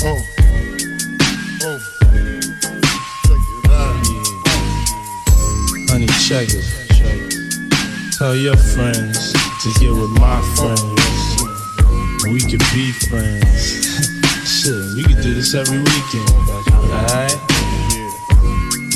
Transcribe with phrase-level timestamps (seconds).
[0.00, 0.24] Oh.
[1.62, 1.80] Oh.
[3.26, 3.96] Check it out.
[5.90, 6.64] Honey, check it.
[8.16, 11.42] Tell your friends to get with my friends.
[12.30, 13.88] We could be friends.
[14.46, 16.30] Shit, we could do this every weekend.
[16.30, 17.34] Alright?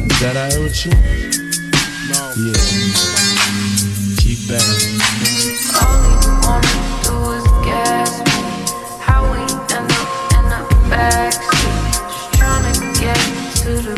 [0.00, 0.92] Is that alright with you?
[2.08, 2.32] No.
[2.36, 3.05] Yeah.
[10.96, 11.76] Backseat.
[12.08, 13.20] Just tryna get
[13.62, 13.94] to the.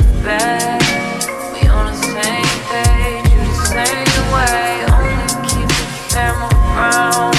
[1.55, 4.85] We on the same page, you the same way.
[4.93, 7.39] Only keep the fam around.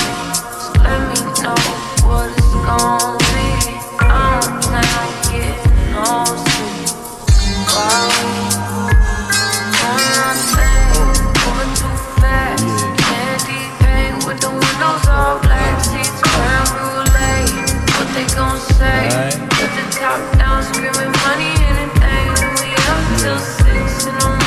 [0.63, 1.59] So let me know
[2.07, 3.47] what it's gon' be.
[3.99, 4.11] I
[4.41, 6.07] don't plan on getting no
[6.47, 6.89] sleep.
[7.69, 8.33] While we
[8.69, 9.03] doing
[10.17, 12.65] nothing, moving too fast.
[13.05, 17.45] Candy paint with the windows all black, seats creme brulee.
[17.97, 19.48] What they gon' say?
[24.09, 24.38] Six in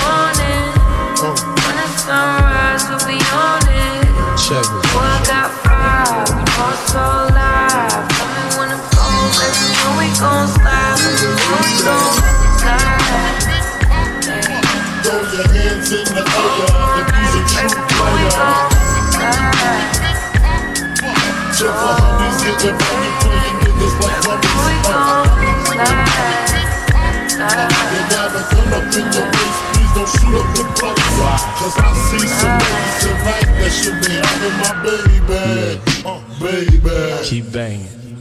[30.33, 35.81] Cause I see some ladies tonight that should be having my baby.
[36.07, 37.29] Uh, baby.
[37.29, 38.02] Keep banging.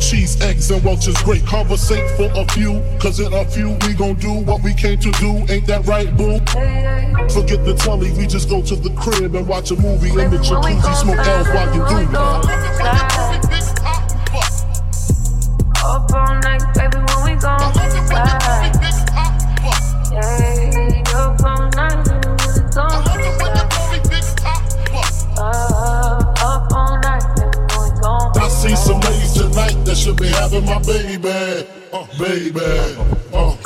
[0.00, 1.44] cheese, eggs, and Welch's great.
[1.46, 5.10] Conversate for a few, cause in a few we gon' do what we came to
[5.12, 5.44] do.
[5.52, 6.38] Ain't that right, boo?
[7.32, 10.38] Forget the telly, we just go to the crib and watch a movie in the
[10.38, 13.25] jacuzzi, smoke L while you do that.
[30.46, 32.60] Having my baby, uh, baby,
[33.32, 33.56] uh.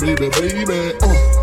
[0.00, 1.41] Baby, baby, uh.